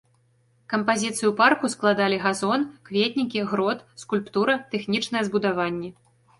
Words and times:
Кампазіцыю 0.73 1.29
парку 1.41 1.69
складалі 1.73 2.17
газон, 2.25 2.65
кветнікі, 2.89 3.45
грот, 3.53 3.87
скульптура, 4.07 4.59
тэхнічныя 4.75 5.23
збудаванні. 5.33 5.97